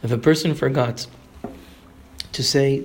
If 0.00 0.12
a 0.12 0.18
person 0.18 0.54
forgot 0.54 1.08
to 2.32 2.42
say 2.44 2.84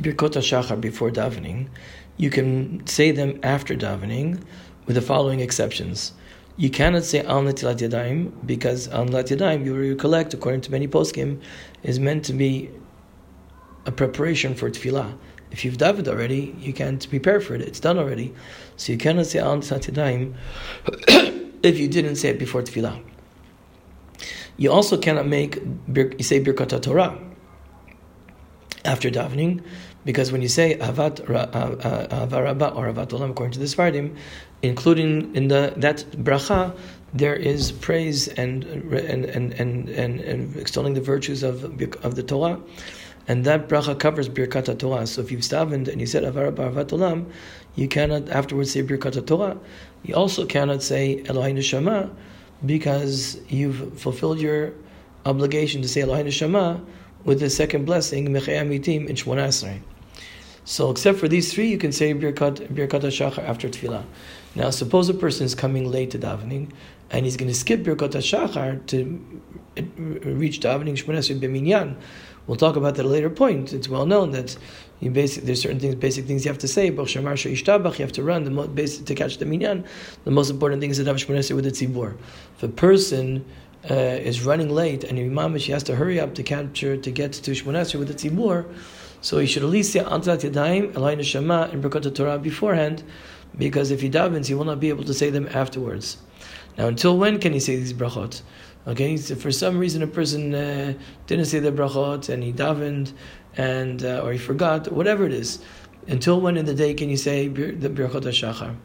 Birkot 0.00 0.32
HaShachar 0.32 0.80
before 0.80 1.10
davening, 1.10 1.68
you 2.16 2.30
can 2.30 2.84
say 2.86 3.12
them 3.12 3.38
after 3.44 3.76
davening 3.76 4.42
with 4.86 4.96
the 4.96 5.02
following 5.02 5.38
exceptions. 5.38 6.12
You 6.56 6.68
cannot 6.70 7.04
say 7.04 7.20
Al 7.20 7.42
Natilat 7.42 7.78
Yadayim 7.78 8.44
because 8.44 8.88
Al 8.88 9.06
Natilat 9.06 9.38
Yadayim, 9.38 9.64
you 9.64 9.74
recollect, 9.76 10.34
according 10.34 10.62
to 10.62 10.72
many 10.72 10.88
poskim, 10.88 11.40
is 11.84 12.00
meant 12.00 12.24
to 12.24 12.32
be 12.32 12.70
a 13.84 13.92
preparation 13.92 14.56
for 14.56 14.68
tefillah. 14.68 15.16
If 15.52 15.64
you've 15.64 15.76
davened 15.76 16.08
already, 16.08 16.56
you 16.58 16.72
can't 16.72 17.08
prepare 17.08 17.40
for 17.40 17.54
it. 17.54 17.60
It's 17.60 17.78
done 17.78 17.98
already. 17.98 18.34
So 18.76 18.90
you 18.90 18.98
cannot 18.98 19.26
say 19.26 19.38
Al 19.38 19.58
Natilat 19.58 19.92
Yadayim 19.92 21.52
if 21.62 21.78
you 21.78 21.86
didn't 21.86 22.16
say 22.16 22.30
it 22.30 22.38
before 22.40 22.62
tefillah. 22.62 23.00
You 24.56 24.72
also 24.72 24.96
cannot 24.96 25.26
make, 25.26 25.56
you 25.56 26.22
say 26.22 26.42
Birkat 26.42 26.80
Torah 26.82 27.18
after 28.84 29.10
davening 29.10 29.62
because 30.06 30.30
when 30.30 30.40
you 30.40 30.48
say 30.48 30.76
Avat 30.78 31.28
uh, 31.28 31.34
uh, 31.34 32.26
Ahavah 32.26 32.44
Rabbah 32.44 32.68
or 32.68 32.86
Ahavat 32.86 33.08
Olam, 33.08 33.30
according 33.32 33.52
to 33.52 33.58
the 33.58 33.66
Sephardim, 33.66 34.16
including 34.62 35.34
in 35.34 35.48
the 35.48 35.74
that 35.76 35.98
bracha, 36.12 36.74
there 37.12 37.34
is 37.34 37.72
praise 37.72 38.28
and 38.28 38.64
and 38.64 39.24
and 39.24 39.52
and, 39.52 39.88
and, 39.88 40.20
and 40.20 40.56
extolling 40.56 40.94
the 40.94 41.00
virtues 41.00 41.42
of 41.42 41.64
of 42.04 42.14
the 42.14 42.22
Torah. 42.22 42.60
And 43.28 43.44
that 43.44 43.68
bracha 43.68 43.98
covers 43.98 44.28
Birkat 44.28 44.78
Torah. 44.78 45.06
So 45.08 45.20
if 45.20 45.32
you've 45.32 45.40
davened 45.40 45.88
and 45.88 46.00
you 46.00 46.06
said 46.06 46.22
Avarabba 46.22 46.72
Ahavat 46.72 46.90
Olam, 46.90 47.26
you 47.74 47.88
cannot 47.88 48.28
afterwards 48.28 48.70
say 48.70 48.82
Birkat 48.84 49.26
Torah. 49.26 49.58
You 50.04 50.14
also 50.14 50.46
cannot 50.46 50.84
say 50.84 51.22
Elohai 51.24 51.52
Neshama 51.52 52.14
because 52.64 53.38
you've 53.48 53.98
fulfilled 54.00 54.40
your 54.40 54.72
obligation 55.24 55.82
to 55.82 55.88
say 55.88 56.00
Elohai 56.02 56.24
Neshama 56.24 56.84
with 57.24 57.40
the 57.40 57.50
second 57.50 57.84
blessing, 57.84 58.28
Mechayei 58.28 58.62
Hameitim 58.62 59.08
in 59.08 59.16
Shmoneh 59.16 59.80
so, 60.66 60.90
except 60.90 61.18
for 61.20 61.28
these 61.28 61.54
three, 61.54 61.68
you 61.68 61.78
can 61.78 61.92
say 61.92 62.12
Birkat, 62.12 62.74
Birkat 62.74 63.02
HaShachar 63.02 63.48
after 63.48 63.68
Tefillah. 63.68 64.04
Now, 64.56 64.70
suppose 64.70 65.08
a 65.08 65.14
person 65.14 65.46
is 65.46 65.54
coming 65.54 65.88
late 65.88 66.10
to 66.10 66.18
davening, 66.18 66.72
and 67.08 67.24
he's 67.24 67.36
going 67.36 67.48
to 67.48 67.54
skip 67.54 67.84
Birkat 67.84 68.10
HaShachar 68.10 68.84
to 68.88 69.40
reach 70.24 70.58
davening 70.58 70.96
Shmonesri 70.96 71.38
B'minyan. 71.38 71.94
We'll 72.48 72.56
talk 72.56 72.74
about 72.74 72.96
that 72.96 73.04
at 73.04 73.06
a 73.06 73.08
later 73.08 73.30
point. 73.30 73.72
It's 73.72 73.88
well 73.88 74.06
known 74.06 74.32
that 74.32 74.56
you 74.98 75.10
basic, 75.10 75.44
there's 75.44 75.60
certain 75.60 75.78
things, 75.78 75.94
basic 75.94 76.26
things 76.26 76.44
you 76.44 76.50
have 76.50 76.58
to 76.58 76.68
say. 76.68 76.86
You 76.86 76.96
have 76.96 78.12
to 78.12 78.22
run 78.24 78.44
the 78.44 78.50
most 78.50 78.74
basic, 78.74 79.04
to 79.06 79.14
catch 79.14 79.38
the 79.38 79.44
minyan. 79.44 79.84
The 80.24 80.32
most 80.32 80.50
important 80.50 80.80
thing 80.80 80.90
is 80.90 80.98
to 80.98 81.04
have 81.04 81.16
Shmonesri 81.16 81.54
with 81.54 81.64
the 81.64 81.70
tzibur. 81.70 82.16
If 82.56 82.62
a 82.64 82.68
person 82.68 83.44
uh, 83.88 83.94
is 83.94 84.44
running 84.44 84.70
late 84.70 85.04
and 85.04 85.16
imam 85.16 85.56
she 85.58 85.70
has 85.70 85.84
to 85.84 85.94
hurry 85.94 86.18
up 86.18 86.34
to 86.34 86.42
capture 86.42 86.96
to 86.96 87.10
get 87.12 87.32
to 87.34 87.52
Shmonesri 87.52 88.00
with 88.00 88.08
the 88.08 88.14
tzibur, 88.14 88.64
so 89.26 89.38
he 89.38 89.46
should 89.48 89.64
at 89.64 89.70
least 89.70 89.92
say 89.92 89.98
Antalat 89.98 90.48
Yadayim, 90.48 90.92
Elai 90.92 91.16
Neshama, 91.16 91.72
and 91.72 91.82
Birkat 91.82 92.14
Torah 92.14 92.38
beforehand, 92.38 93.02
because 93.58 93.90
if 93.90 94.00
he 94.00 94.08
davens, 94.08 94.46
he 94.46 94.54
will 94.54 94.64
not 94.64 94.78
be 94.78 94.88
able 94.88 95.02
to 95.02 95.12
say 95.12 95.30
them 95.30 95.48
afterwards. 95.52 96.18
Now, 96.78 96.86
until 96.86 97.18
when 97.18 97.40
can 97.40 97.52
he 97.52 97.58
say 97.58 97.74
these 97.74 97.92
brachot? 97.92 98.42
Okay, 98.86 99.16
so 99.16 99.34
for 99.34 99.50
some 99.50 99.78
reason 99.78 100.00
a 100.04 100.06
person 100.06 100.54
uh, 100.54 100.94
didn't 101.26 101.46
say 101.46 101.58
the 101.58 101.72
brachot 101.72 102.28
and 102.28 102.44
he 102.44 102.52
davened, 102.52 103.14
and 103.56 104.04
uh, 104.04 104.20
or 104.22 104.30
he 104.30 104.38
forgot, 104.38 104.92
whatever 104.92 105.26
it 105.26 105.32
is. 105.32 105.58
Until 106.06 106.40
when 106.40 106.56
in 106.56 106.64
the 106.64 106.74
day 106.74 106.94
can 106.94 107.10
you 107.10 107.16
say 107.16 107.48
the 107.48 107.90
brachot 107.90 108.22
hashachar? 108.22 108.76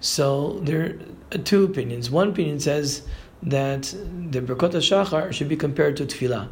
So 0.00 0.60
there 0.62 0.98
are 1.34 1.38
two 1.38 1.64
opinions. 1.64 2.10
One 2.10 2.30
opinion 2.30 2.58
says 2.58 3.02
that 3.42 3.82
the 3.82 4.40
brachot 4.40 4.72
hashachar 4.72 5.30
should 5.34 5.50
be 5.50 5.56
compared 5.56 5.98
to 5.98 6.06
tefillah. 6.06 6.48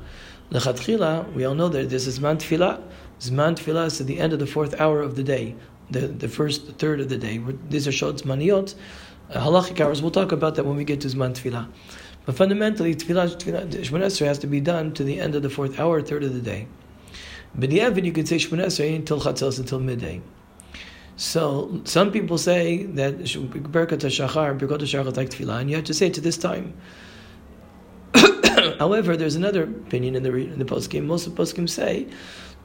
Lechatchila, 0.50 1.33
we 1.33 1.44
all 1.44 1.55
know 1.55 1.69
that 1.69 1.91
this 1.91 2.06
is 2.06 2.20
man 2.20 2.39
tefillah. 2.39 2.80
Zman 3.20 3.56
tefillah 3.56 3.86
is 3.86 4.00
at 4.00 4.06
the 4.06 4.20
end 4.20 4.33
of 4.33 4.39
the 4.39 4.47
fourth 4.47 4.80
hour 4.80 5.00
of 5.00 5.16
the 5.16 5.25
day, 5.25 5.56
the, 5.91 6.00
the 6.06 6.28
first 6.28 6.66
third 6.78 7.00
of 7.00 7.08
the 7.08 7.19
day. 7.19 7.43
These 7.69 7.88
are 7.88 7.91
sha'ot 7.91 8.22
zmaniot, 8.22 8.76
uh, 9.31 9.44
halachic 9.44 9.81
hours. 9.81 10.03
We'll 10.03 10.12
talk 10.12 10.31
about 10.31 10.54
that 10.54 10.65
when 10.65 10.76
we 10.76 10.84
get 10.84 11.00
to 11.00 11.09
Zman 11.09 11.34
tefillah. 11.34 11.69
But 12.26 12.37
fundamentally, 12.37 12.94
tefillah, 12.94 13.37
tefillah 13.37 13.69
Shemon 13.70 14.26
has 14.26 14.38
to 14.38 14.47
be 14.47 14.60
done 14.60 14.94
to 14.94 15.03
the 15.03 15.19
end 15.19 15.34
of 15.34 15.43
the 15.43 15.50
fourth 15.50 15.81
hour, 15.81 16.00
third 16.00 16.22
of 16.22 16.32
the 16.32 16.41
day. 16.41 16.69
But 17.54 17.70
the 17.70 17.81
Evid, 17.81 18.04
you 18.04 18.12
could 18.12 18.28
say 18.28 18.37
Shemon 18.37 18.97
until 18.97 19.20
Chatzos, 19.20 19.59
until 19.59 19.81
midday. 19.81 20.22
So 21.16 21.81
some 21.84 22.12
people 22.12 22.38
say 22.38 22.84
that 22.84 23.19
Birkat 23.19 23.99
HaShachar, 23.99 24.59
Birkat 24.59 24.81
HaShachar 24.81 25.16
like 25.16 25.31
tefillah, 25.31 25.60
and 25.60 25.70
you 25.70 25.76
have 25.76 25.87
to 25.87 25.94
say 25.94 26.06
it 26.06 26.15
to 26.15 26.20
this 26.20 26.37
time. 26.37 26.75
However, 28.78 29.16
there's 29.16 29.37
another 29.37 29.64
opinion 29.64 30.16
in 30.16 30.22
the 30.22 30.34
in 30.34 30.59
the 30.59 30.64
poskim. 30.64 31.04
Most 31.04 31.26
of 31.26 31.34
the 31.34 31.42
poskim 31.42 31.69
say 31.69 32.06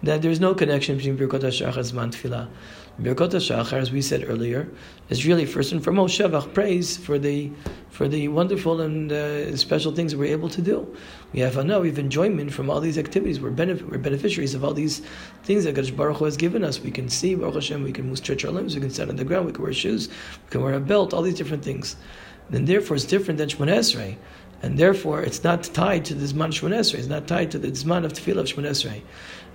that 0.03 0.22
there 0.22 0.31
is 0.31 0.39
no 0.39 0.53
connection 0.53 0.97
between 0.97 1.17
Birkot 1.17 1.41
HaShachar 1.41 1.77
and 1.77 1.85
Zman 1.85 2.11
Tefillah. 2.11 2.49
Birkot 2.99 3.31
HaShachar, 3.31 3.73
as 3.73 3.91
we 3.91 4.01
said 4.01 4.25
earlier, 4.27 4.67
is 5.09 5.25
really 5.25 5.45
first 5.45 5.72
and 5.72 5.83
foremost 5.83 6.19
Shavach, 6.19 6.53
praise 6.53 6.97
for 6.97 7.19
the 7.19 7.51
for 7.89 8.07
the 8.07 8.27
wonderful 8.29 8.81
and 8.81 9.11
uh, 9.11 9.55
special 9.55 9.91
things 9.91 10.16
we're 10.16 10.31
able 10.31 10.49
to 10.49 10.61
do. 10.61 10.95
We 11.33 11.41
have 11.41 11.63
no, 11.66 11.81
we 11.81 11.89
have 11.89 11.99
enjoyment 11.99 12.51
from 12.51 12.69
all 12.69 12.79
these 12.79 12.97
activities. 12.97 13.39
We're, 13.39 13.51
benef- 13.51 13.81
we're 13.89 13.97
beneficiaries 13.97 14.55
of 14.55 14.63
all 14.63 14.73
these 14.73 15.01
things 15.43 15.66
that 15.66 15.75
Kadosh 15.75 15.95
Baruch 15.95 16.17
Hu 16.17 16.25
has 16.25 16.38
given 16.38 16.63
us. 16.63 16.79
We 16.79 16.89
can 16.91 17.09
see 17.09 17.35
Baruch 17.35 17.55
Hashem, 17.55 17.83
we 17.83 17.91
can 17.91 18.16
stretch 18.16 18.43
our 18.45 18.51
limbs, 18.51 18.75
we 18.75 18.81
can 18.81 18.89
stand 18.89 19.09
on 19.09 19.17
the 19.17 19.25
ground, 19.25 19.45
we 19.45 19.51
can 19.51 19.61
wear 19.63 19.73
shoes, 19.73 20.07
we 20.09 20.49
can 20.49 20.61
wear 20.61 20.73
a 20.73 20.79
belt, 20.79 21.13
all 21.13 21.22
these 21.22 21.35
different 21.35 21.63
things. 21.63 21.95
And 22.51 22.67
therefore, 22.67 22.95
it's 22.95 23.05
different 23.05 23.38
than 23.38 23.49
Shemon 23.49 23.69
Esrei 23.69 24.17
and 24.61 24.77
therefore 24.77 25.22
it's 25.22 25.44
not 25.44 25.63
tied 25.63 26.05
to 26.05 26.13
the 26.13 26.25
Zman 26.25 26.49
Shemon 26.49 26.73
Esrei. 26.73 26.99
It's 26.99 27.07
not 27.07 27.27
tied 27.27 27.51
to 27.51 27.59
the 27.59 27.69
Zman 27.72 28.05
of 28.05 28.13
Tefillah 28.13 28.41
of 28.41 28.45
Shemon 28.45 28.69
Esrei. 28.69 29.01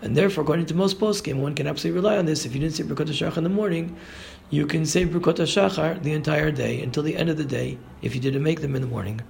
And 0.03 0.17
therefore, 0.17 0.43
according 0.43 0.67
to 0.67 0.75
most 0.75 1.01
poskim, 1.01 1.37
one 1.37 1.55
can 1.55 1.67
absolutely 1.67 2.01
rely 2.01 2.19
on 2.19 2.27
this. 2.27 2.45
If 2.45 2.55
you 2.55 2.61
didn't 2.61 2.75
say 2.75 2.85
Birkot 2.85 3.09
HaShachar 3.09 3.39
in 3.39 3.45
the 3.45 3.51
morning, 3.51 3.97
you 4.51 4.67
can 4.67 4.85
say 4.85 5.07
Birkot 5.07 5.37
HaShachar 5.37 6.03
the 6.03 6.13
entire 6.13 6.51
day 6.51 6.83
until 6.83 7.03
the 7.03 7.17
end 7.17 7.31
of 7.31 7.37
the 7.37 7.45
day 7.45 7.79
if 8.03 8.15
you 8.15 8.21
didn't 8.21 8.43
make 8.43 8.61
them 8.61 8.75
in 8.75 8.83
the 8.83 8.89
morning. 8.89 9.23